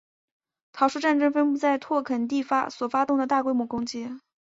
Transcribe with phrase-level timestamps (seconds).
[0.71, 4.09] 桃树战争分布的拓垦地所发动的大规模攻击。